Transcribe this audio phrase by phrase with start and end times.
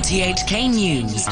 [0.00, 1.26] RTHK News.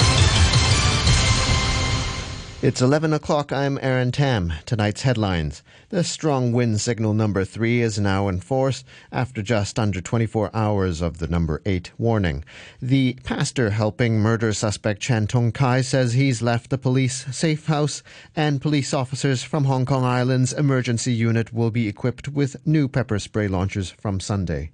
[2.61, 3.51] It's 11 o'clock.
[3.51, 4.53] I'm Aaron Tam.
[4.67, 5.63] Tonight's headlines.
[5.88, 11.01] The strong wind signal number 3 is now in force after just under 24 hours
[11.01, 12.45] of the number 8 warning.
[12.83, 18.02] The pastor helping murder suspect Chan Tong Kai says he's left the police safe house
[18.37, 23.19] and police officers from Hong Kong Island's emergency unit will be equipped with new pepper
[23.19, 24.73] spray launchers from Sunday.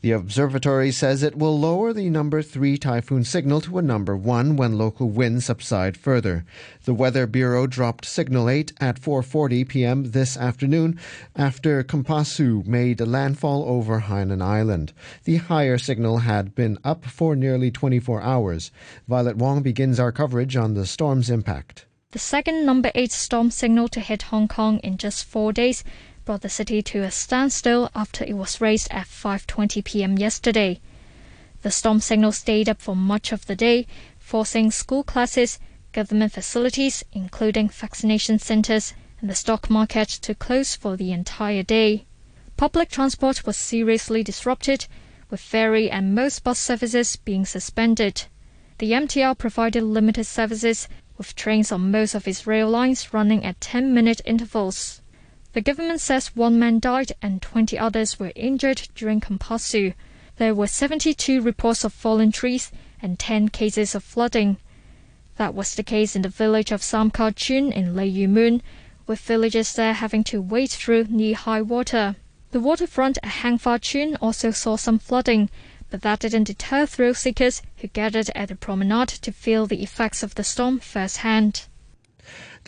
[0.00, 4.54] The observatory says it will lower the number 3 typhoon signal to a number 1
[4.54, 6.44] when local winds subside further.
[6.84, 10.12] The Weather Bureau dropped signal 8 at 4:40 p.m.
[10.12, 11.00] this afternoon
[11.34, 14.92] after Kompasu made a landfall over Hainan Island.
[15.24, 18.70] The higher signal had been up for nearly 24 hours.
[19.08, 21.86] Violet Wong begins our coverage on the storm's impact.
[22.12, 25.82] The second number 8 storm signal to hit Hong Kong in just 4 days
[26.28, 30.18] brought the city to a standstill after it was raised at 5:20 p.m.
[30.18, 30.78] yesterday.
[31.62, 33.86] The storm signal stayed up for much of the day,
[34.18, 35.58] forcing school classes,
[35.92, 42.04] government facilities, including vaccination centers, and the stock market to close for the entire day.
[42.58, 44.84] Public transport was seriously disrupted,
[45.30, 48.24] with ferry and most bus services being suspended.
[48.76, 53.62] The MTR provided limited services, with trains on most of its rail lines running at
[53.62, 55.00] 10 minute intervals.
[55.58, 59.92] The government says one man died and 20 others were injured during Kompasu.
[60.36, 62.70] There were 72 reports of fallen trees
[63.02, 64.58] and 10 cases of flooding.
[65.34, 68.62] That was the case in the village of Sam Ka Tsuen in Yu Mun,
[69.08, 72.14] with villagers there having to wade through knee-high water.
[72.52, 75.50] The waterfront at Heng Fa Chuen also saw some flooding,
[75.90, 80.22] but that didn't deter thrill seekers who gathered at the promenade to feel the effects
[80.22, 81.66] of the storm firsthand.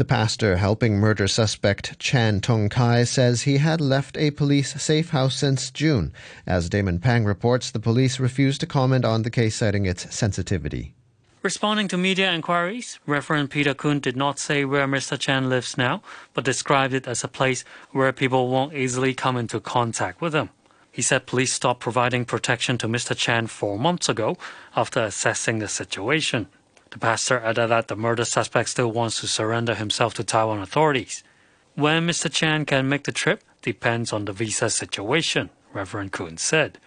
[0.00, 5.10] The pastor helping murder suspect Chan Tong Kai says he had left a police safe
[5.10, 6.14] house since June.
[6.46, 10.94] As Damon Pang reports, the police refused to comment on the case, citing its sensitivity.
[11.42, 15.18] Responding to media inquiries, Reverend Peter Koon did not say where Mr.
[15.18, 16.00] Chan lives now,
[16.32, 20.48] but described it as a place where people won't easily come into contact with him.
[20.90, 23.14] He said police stopped providing protection to Mr.
[23.14, 24.38] Chan four months ago
[24.74, 26.46] after assessing the situation.
[26.90, 31.22] The pastor added that the murder suspect still wants to surrender himself to Taiwan authorities.
[31.76, 32.30] When Mr.
[32.32, 36.78] Chan can make the trip depends on the visa situation, Reverend Koon said.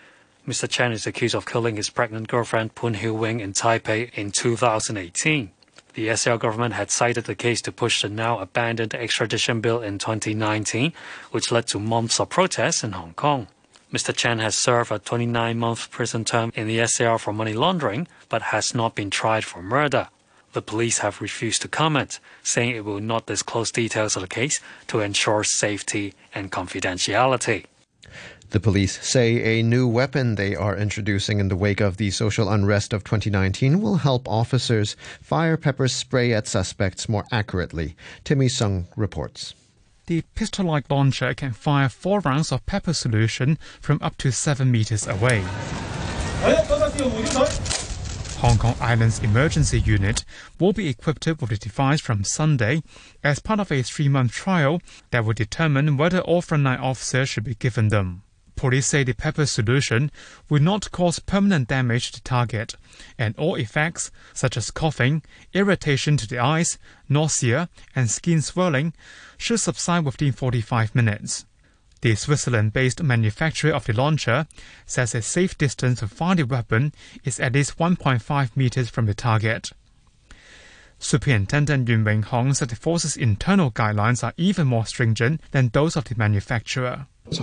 [0.46, 0.70] Mr.
[0.70, 5.52] Chan is accused of killing his pregnant girlfriend Poon Hiu Wing in Taipei in 2018.
[5.94, 10.00] The SAR government had cited the case to push the now abandoned extradition bill in
[10.00, 10.92] 2019,
[11.32, 13.48] which led to months of protests in Hong Kong.
[13.94, 14.16] Mr.
[14.16, 18.42] Chen has served a 29 month prison term in the SAR for money laundering, but
[18.42, 20.08] has not been tried for murder.
[20.54, 24.60] The police have refused to comment, saying it will not disclose details of the case
[24.88, 27.66] to ensure safety and confidentiality.
[28.50, 32.50] The police say a new weapon they are introducing in the wake of the social
[32.50, 37.96] unrest of 2019 will help officers fire pepper spray at suspects more accurately.
[38.24, 39.54] Timmy Sung reports.
[40.06, 45.08] The pistol-like launcher can fire four rounds of pepper solution from up to seven meters
[45.08, 45.46] away.
[48.40, 50.26] Hong Kong Island's emergency unit
[50.60, 52.84] will be equipped with the device from Sunday
[53.24, 54.82] as part of a three-month trial
[55.12, 58.24] that will determine whether all frontline officers should be given them.
[58.56, 60.12] Police say the pepper solution
[60.50, 62.76] will not cause permanent damage to target,
[63.18, 66.78] and all effects, such as coughing, irritation to the eyes,
[67.10, 68.94] nausea, and skin swelling,
[69.38, 71.46] should subside within 45 minutes.
[72.02, 74.46] The Switzerland based manufacturer of the launcher
[74.86, 76.94] says a safe distance to fire the weapon
[77.24, 79.72] is at least 1.5 meters from the target.
[81.00, 85.96] Superintendent Yuen Wing Hong said the force's internal guidelines are even more stringent than those
[85.96, 87.08] of the manufacturer.
[87.32, 87.40] The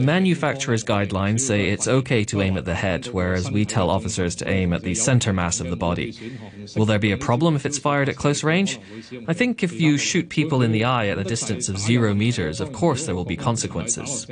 [0.00, 4.48] manufacturer's guidelines say it's okay to aim at the head, whereas we tell officers to
[4.48, 6.38] aim at the center mass of the body.
[6.76, 8.78] Will there be a problem if it's fired at close range?
[9.26, 12.60] I think if you shoot people in the eye at a distance of zero meters,
[12.60, 14.26] of course there will be consequences.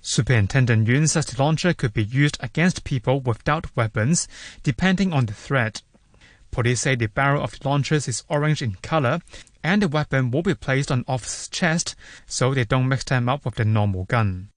[0.00, 4.28] Superintendent Yuen says the launcher could be used against people without weapons,
[4.62, 5.82] depending on the threat.
[6.50, 9.20] Police say the barrel of the launchers is orange in color
[9.66, 13.44] and the weapon will be placed on officer's chest so they don't mix them up
[13.44, 14.48] with the normal gun.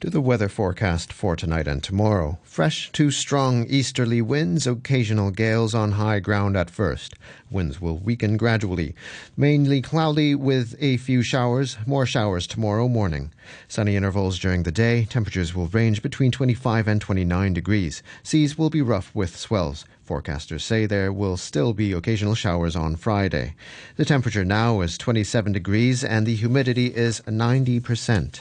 [0.00, 2.38] To the weather forecast for tonight and tomorrow.
[2.44, 7.14] Fresh to strong easterly winds, occasional gales on high ground at first.
[7.50, 8.94] Winds will weaken gradually.
[9.36, 13.32] Mainly cloudy with a few showers, more showers tomorrow morning.
[13.66, 15.04] Sunny intervals during the day.
[15.06, 18.02] Temperatures will range between 25 and 29 degrees.
[18.22, 19.84] Seas will be rough with swells.
[20.08, 23.54] Forecasters say there will still be occasional showers on Friday.
[23.96, 28.40] The temperature now is 27 degrees and the humidity is 90%.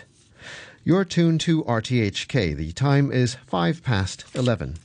[0.86, 2.56] You're tuned to RTHK.
[2.56, 4.78] The time is 5 past 11.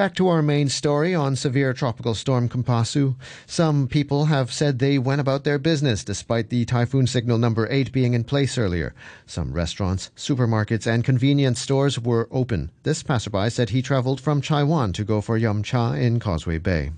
[0.00, 3.16] Back to our main story on severe tropical storm Kompasu.
[3.44, 7.92] Some people have said they went about their business despite the typhoon signal number 8
[7.92, 8.94] being in place earlier.
[9.26, 12.70] Some restaurants, supermarkets, and convenience stores were open.
[12.82, 16.56] This passerby said he traveled from Chai Wan to go for yum cha in Causeway
[16.56, 16.92] Bay.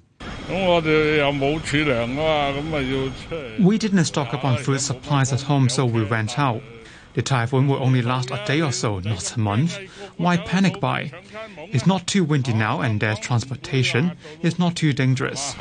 [3.58, 6.62] We didn't stock up on food supplies at home, so we went out.
[7.14, 9.78] The typhoon will only last a day or so, not a month.
[10.16, 11.12] Why panic buy?
[11.58, 14.12] It's not too windy now and there's transportation.
[14.42, 15.54] It's not too dangerous.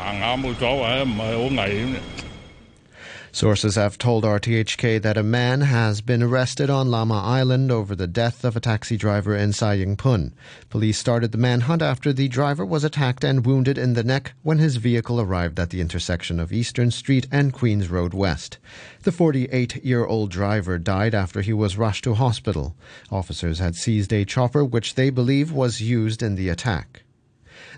[3.34, 8.06] Sources have told RTHK that a man has been arrested on Lama Island over the
[8.06, 10.34] death of a taxi driver in Sai Ying Pun.
[10.70, 14.58] Police started the manhunt after the driver was attacked and wounded in the neck when
[14.58, 18.58] his vehicle arrived at the intersection of Eastern Street and Queens Road West.
[19.04, 22.76] The 48 year old driver died after he was rushed to hospital.
[23.10, 27.04] Officers had seized a chopper which they believe was used in the attack.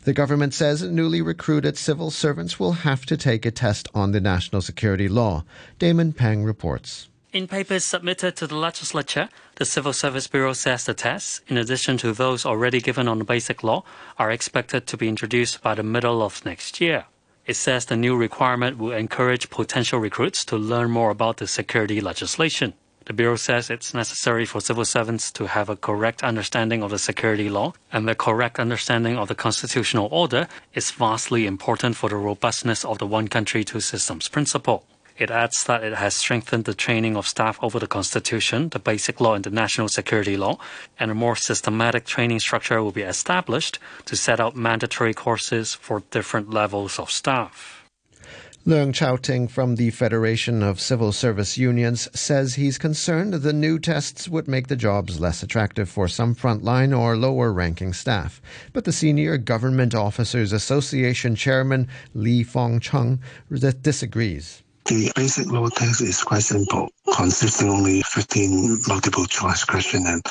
[0.04, 4.20] The government says newly recruited civil servants will have to take a test on the
[4.20, 5.46] national security law.
[5.80, 7.08] Damon Pang reports.
[7.32, 11.98] In papers submitted to the legislature, the Civil Service Bureau says the tests, in addition
[11.98, 13.84] to those already given on the basic law,
[14.20, 17.06] are expected to be introduced by the middle of next year.
[17.46, 22.02] It says the new requirement will encourage potential recruits to learn more about the security
[22.02, 22.74] legislation.
[23.06, 26.98] The Bureau says it's necessary for civil servants to have a correct understanding of the
[26.98, 32.16] security law, and the correct understanding of the constitutional order is vastly important for the
[32.16, 34.86] robustness of the one country, two systems principle.
[35.18, 39.20] It adds that it has strengthened the training of staff over the Constitution, the Basic
[39.20, 40.58] Law, and the National Security Law,
[40.98, 46.04] and a more systematic training structure will be established to set out mandatory courses for
[46.10, 47.83] different levels of staff.
[48.66, 54.30] Leung Chau-ting from the Federation of Civil Service Unions says he's concerned the new tests
[54.30, 58.42] would make the jobs less attractive for some frontline or lower ranking staff.
[58.72, 63.20] But the Senior Government Officers Association chairman Lee Fong Chung
[63.82, 64.64] disagrees.
[64.86, 70.22] The basic law test is quite simple, consisting only 15 multiple choice questions, and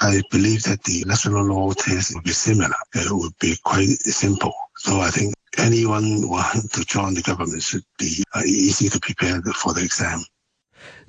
[0.00, 2.74] I believe that the national law test would be similar.
[2.94, 4.54] It would be quite simple.
[4.78, 9.40] So I think anyone want to join the government should be uh, easy to prepare
[9.54, 10.22] for the exam.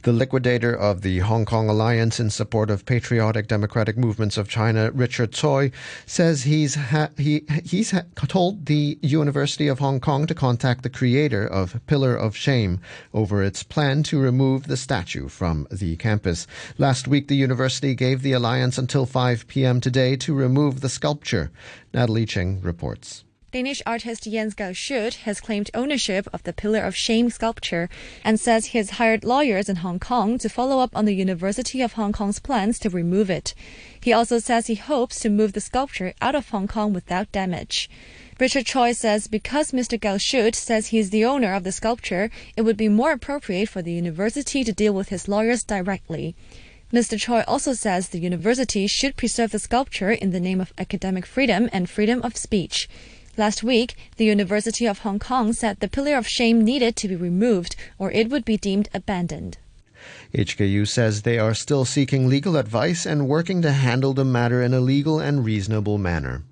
[0.04, 4.92] The liquidator of the Hong Kong Alliance in support of patriotic democratic movements of China,
[4.92, 5.72] Richard Tsoi,
[6.06, 10.90] says he's ha- he he's ha- told the University of Hong Kong to contact the
[10.90, 12.82] creator of Pillar of Shame
[13.14, 16.48] over its plan to remove the statue from the campus.
[16.78, 19.80] Last week, the university gave the alliance until 5 p.m.
[19.80, 21.50] today to remove the sculpture.
[21.94, 23.24] Natalie Cheng reports.
[23.54, 27.88] Danish artist Jens Galschiøt has claimed ownership of the Pillar of Shame sculpture
[28.24, 31.80] and says he has hired lawyers in Hong Kong to follow up on the University
[31.80, 33.54] of Hong Kong's plans to remove it.
[34.02, 37.92] He also says he hopes to move the sculpture out of Hong Kong without damage.
[38.40, 40.00] Richard Tsoi says because Mr.
[40.00, 43.84] Galschiøt says he is the owner of the sculpture, it would be more appropriate for
[43.84, 46.36] the university to deal with his lawyers directly.
[46.92, 47.20] Mr.
[47.20, 51.70] Tsoi also says the university should preserve the sculpture in the name of academic freedom
[51.72, 52.88] and freedom of speech.
[53.36, 57.16] Last week, the University of Hong Kong said the Pillar of Shame needed to be
[57.16, 59.58] removed or it would be deemed abandoned.
[60.36, 64.72] HKU says they are still seeking legal advice and working to handle the matter in
[64.72, 66.44] a legal and reasonable manner.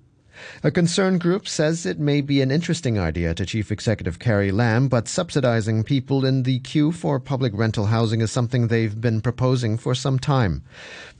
[0.62, 4.88] A concerned group says it may be an interesting idea to Chief Executive Carrie Lam,
[4.88, 9.76] but subsidizing people in the queue for public rental housing is something they've been proposing
[9.76, 10.62] for some time.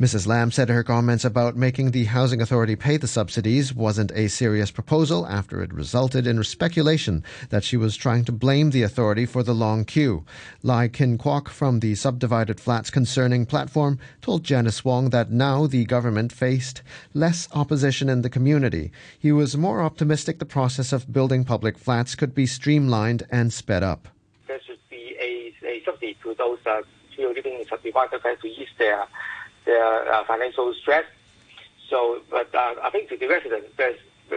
[0.01, 0.27] Mrs.
[0.27, 4.71] Lam said her comments about making the Housing Authority pay the subsidies wasn't a serious
[4.71, 9.43] proposal after it resulted in speculation that she was trying to blame the authority for
[9.43, 10.25] the long queue.
[10.63, 15.85] Lai Kin Kwok from the Subdivided Flats Concerning platform told Janice Wong that now the
[15.85, 16.83] government faced
[17.15, 18.93] less opposition in the community.
[19.19, 23.83] He was more optimistic the process of building public flats could be streamlined and sped
[23.83, 24.09] up.
[24.49, 26.83] There should be a, a subsidy to those uh,
[27.19, 29.07] living in subdivided flats to ease their,
[29.65, 31.05] their uh, financial stress.
[31.89, 33.69] So, but uh, I think to the residents,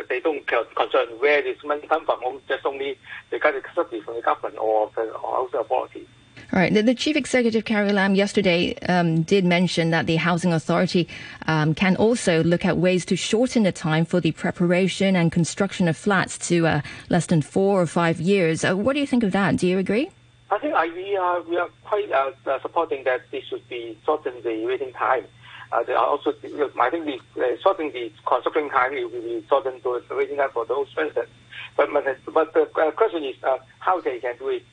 [0.10, 2.20] they don't concern where this money comes from.
[2.48, 2.98] Just only
[3.32, 6.08] they get the subsidy from the government or the or housing authority.
[6.53, 6.71] All right.
[6.71, 11.07] The, the, Chief Executive, Carrie Lam, yesterday um, did mention that the Housing Authority
[11.47, 15.87] um, can also look at ways to shorten the time for the preparation and construction
[15.87, 18.63] of flats to uh, less than four or five years.
[18.63, 19.57] Uh, what do you think of that?
[19.57, 20.11] Do you agree?
[20.51, 23.97] I think I, we, are, we are quite uh, uh supporting that this should be
[24.05, 25.25] shorten the waiting time.
[25.71, 26.31] Uh, there are also,
[26.79, 30.51] I think the uh, shortening the construction time will be shortened to the waiting time
[30.53, 31.31] for those residents.
[31.75, 33.35] But, but, but the question is
[33.79, 34.63] how they can do it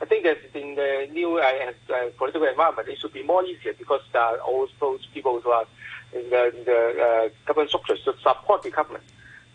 [0.00, 3.72] I think that in the new uh, uh, political environment, it should be more easier
[3.76, 5.66] because uh, all those people who are
[6.12, 9.04] in the, in the uh, government structures should support the government.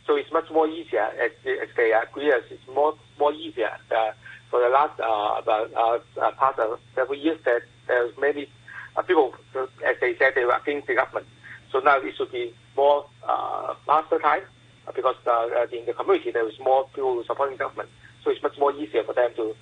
[0.05, 2.31] So it's much more easier as, as they agree.
[2.31, 4.11] As it's more more easier uh,
[4.49, 5.73] for the last uh, about
[6.21, 6.59] uh, past
[6.93, 8.49] several years that there's many
[9.07, 11.25] people, as they said, they were against the government.
[11.71, 13.05] So now it should be more
[13.85, 14.43] faster time
[14.93, 15.15] because
[15.71, 17.89] in the community there is more people supporting government.
[18.23, 19.55] So it's much more easier for them to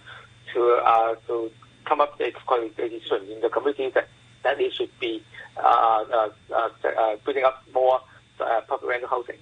[0.54, 1.52] to uh, to
[1.86, 4.08] come up with a in the community that
[4.44, 5.24] that they should be
[5.58, 8.00] uh, uh, uh, putting up more
[8.68, 9.38] public rental housing.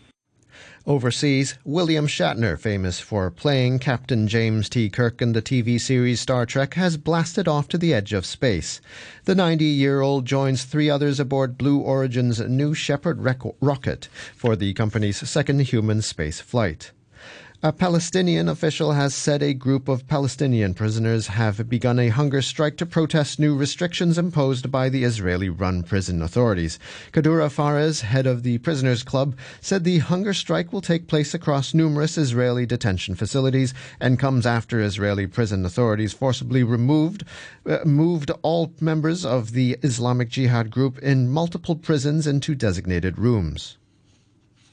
[0.85, 4.89] Overseas, William Shatner, famous for playing Captain James T.
[4.89, 8.81] Kirk in the TV series Star Trek, has blasted off to the edge of space.
[9.25, 13.21] The 90 year old joins three others aboard Blue Origin's New Shepard
[13.61, 16.91] rocket for the company's second human space flight.
[17.61, 22.77] A Palestinian official has said a group of Palestinian prisoners have begun a hunger strike
[22.77, 26.79] to protest new restrictions imposed by the Israeli run prison authorities.
[27.11, 31.73] Kadura Fares, head of the Prisoners Club, said the hunger strike will take place across
[31.73, 37.25] numerous Israeli detention facilities and comes after Israeli prison authorities forcibly removed
[37.65, 43.75] uh, moved all members of the Islamic Jihad group in multiple prisons into designated rooms.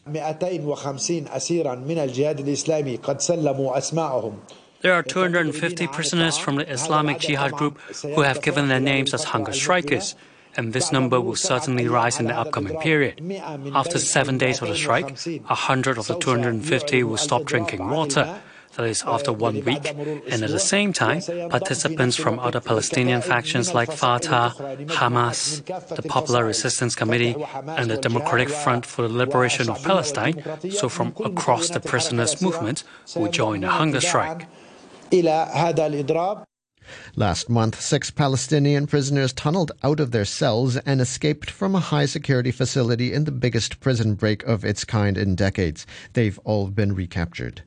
[0.08, 4.34] 250 أسيرا من الجهاد الإسلامي قد سلموا أسماءهم
[4.82, 9.26] There are 250 prisoners from the Islamic Jihad group who have given their names as
[9.26, 10.16] hunger strikers,
[10.58, 13.22] and this number will certainly rise in the upcoming period.
[13.76, 18.42] After seven days of the strike, 100 of the 250 will stop drinking water
[18.77, 19.87] that is after one week,
[20.31, 24.53] and at the same time, participants from other Palestinian factions like Fatah,
[24.87, 25.65] Hamas,
[25.97, 27.35] the Popular Resistance Committee,
[27.67, 32.85] and the Democratic Front for the Liberation of Palestine, so from across the prisoners' movement,
[33.15, 34.47] will join a hunger strike.
[37.17, 42.07] Last month, six Palestinian prisoners tunneled out of their cells and escaped from a high
[42.07, 45.87] security facility in the biggest prison break of its kind in decades.
[46.13, 47.63] They've all been recaptured.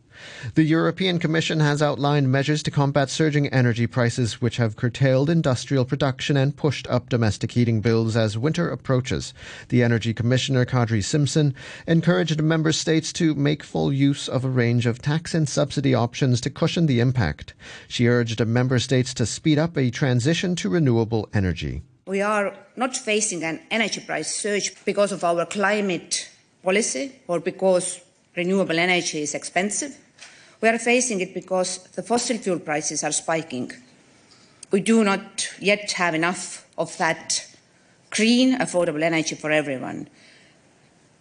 [0.55, 5.85] The European Commission has outlined measures to combat surging energy prices, which have curtailed industrial
[5.85, 9.33] production and pushed up domestic heating bills as winter approaches.
[9.69, 11.53] The Energy Commissioner, Kadri Simson,
[11.88, 16.41] encouraged member states to make full use of a range of tax and subsidy options
[16.41, 17.53] to cushion the impact.
[17.88, 21.83] She urged member states to speed up a transition to renewable energy.
[22.05, 26.29] We are not facing an energy price surge because of our climate
[26.63, 28.01] policy or because
[28.35, 29.95] renewable energy is expensive.
[30.61, 33.71] We are facing it because the fossil fuel prices are spiking.
[34.71, 37.47] We do not yet have enough of that
[38.09, 40.09] green, affordable energy for everyone.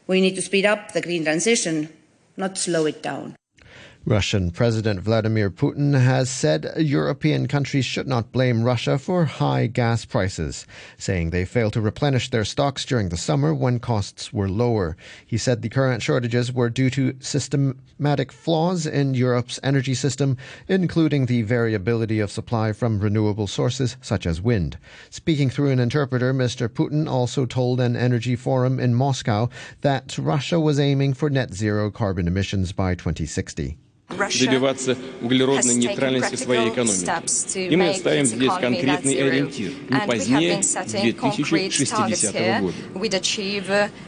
[0.07, 1.89] We need to speed up the green transition,
[2.37, 3.38] not slow it down.
[4.09, 10.07] Russian President Vladimir Putin has said European countries should not blame Russia for high gas
[10.07, 14.97] prices, saying they failed to replenish their stocks during the summer when costs were lower.
[15.27, 20.39] He said the current shortages were due to systematic flaws in Europe's energy system,
[20.69, 24.79] including the variability of supply from renewable sources such as wind.
[25.11, 26.67] Speaking through an interpreter, Mr.
[26.67, 29.51] Putin also told an energy forum in Moscow
[29.83, 33.77] that Russia was aiming for net zero carbon emissions by 2060.
[34.09, 37.59] Добиваться углеродной нейтральности своей экономики.
[37.59, 42.75] И мы ставим здесь конкретный ориентир– не позднее 2060 года.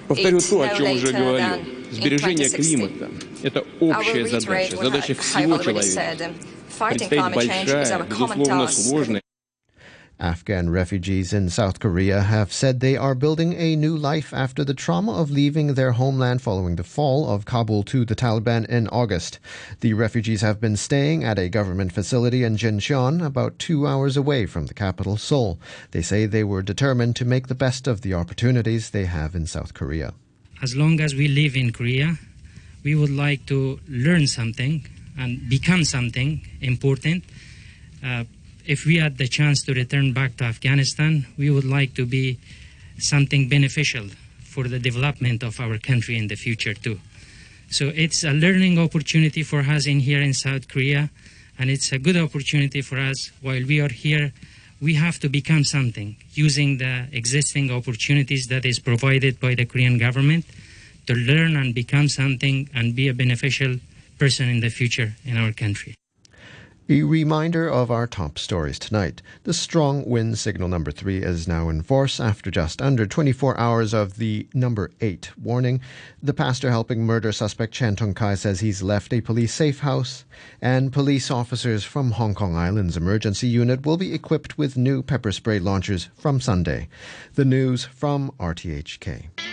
[0.09, 1.59] Повторю то, о чем уже говорил.
[1.91, 3.11] Сбережение климата–
[3.43, 6.33] это общая задача, задача всего человека.
[6.79, 9.23] Предстоит большая, безусловно, сложная
[10.21, 14.75] Afghan refugees in South Korea have said they are building a new life after the
[14.75, 19.39] trauma of leaving their homeland following the fall of Kabul to the Taliban in August.
[19.81, 24.45] The refugees have been staying at a government facility in Jincheon, about two hours away
[24.45, 25.59] from the capital, Seoul.
[25.93, 29.47] They say they were determined to make the best of the opportunities they have in
[29.47, 30.13] South Korea.
[30.63, 32.19] As long as we live in Korea,
[32.85, 34.87] we would like to learn something
[35.19, 37.25] and become something important.
[38.05, 38.25] Uh,
[38.71, 42.39] if we had the chance to return back to Afghanistan, we would like to be
[42.99, 44.07] something beneficial
[44.45, 47.01] for the development of our country in the future too.
[47.69, 51.11] So it's a learning opportunity for us in here in South Korea,
[51.59, 54.33] and it's a good opportunity for us while we are here.
[54.81, 59.99] We have to become something using the existing opportunities that is provided by the Korean
[59.99, 60.45] government
[61.09, 63.81] to learn and become something and be a beneficial
[64.17, 65.97] person in the future in our country.
[66.93, 69.23] A reminder of our top stories tonight.
[69.45, 73.95] The strong wind signal number three is now in force after just under 24 hours
[73.95, 75.81] of the number eight warning.
[76.21, 80.25] The pastor helping murder suspect Chan Tong Kai says he's left a police safe house,
[80.61, 85.31] and police officers from Hong Kong Island's emergency unit will be equipped with new pepper
[85.31, 86.89] spray launchers from Sunday.
[87.35, 88.33] The news from.
[88.41, 89.50] RTHK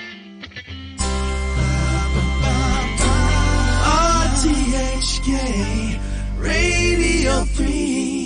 [7.46, 8.17] 3.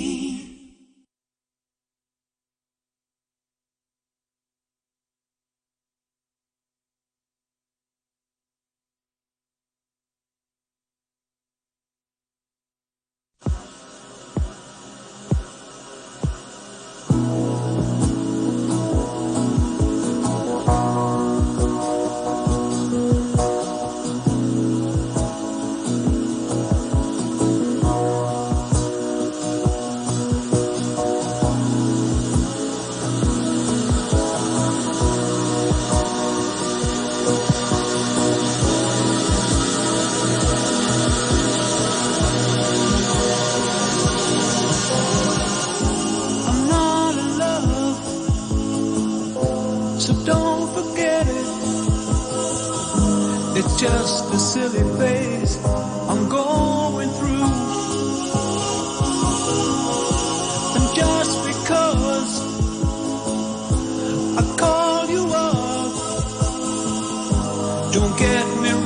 [68.01, 68.80] don't get me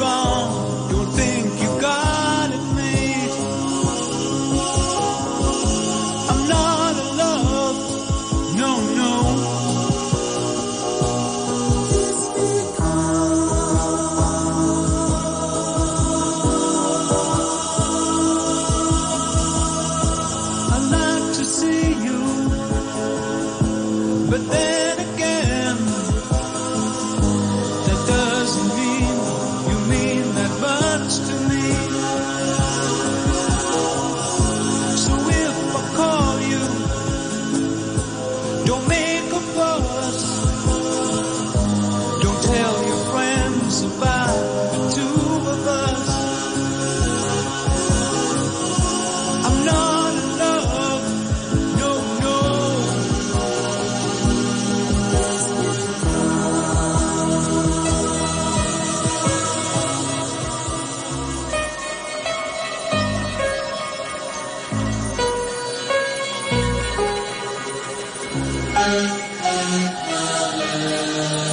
[70.98, 71.45] it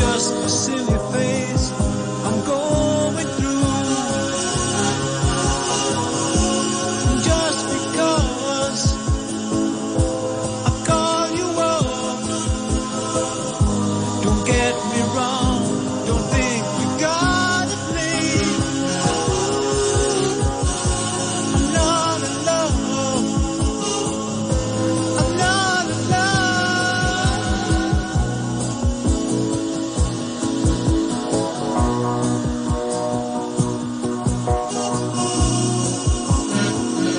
[0.00, 1.57] just a silly thing.